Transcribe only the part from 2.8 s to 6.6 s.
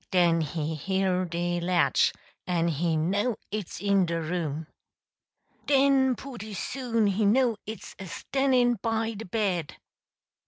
know it's in de room! Den pooty